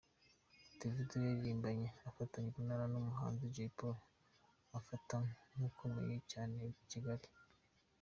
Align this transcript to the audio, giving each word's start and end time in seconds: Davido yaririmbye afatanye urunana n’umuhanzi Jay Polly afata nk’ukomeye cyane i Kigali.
Davido 0.79 1.15
yaririmbye 1.27 1.87
afatanye 2.09 2.47
urunana 2.49 2.85
n’umuhanzi 2.89 3.51
Jay 3.55 3.71
Polly 3.77 4.03
afata 4.77 5.15
nk’ukomeye 5.53 6.15
cyane 6.31 6.57
i 6.65 6.73
Kigali. 6.91 7.27